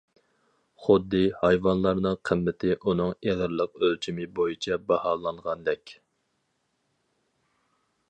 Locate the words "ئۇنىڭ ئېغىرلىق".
2.79-3.79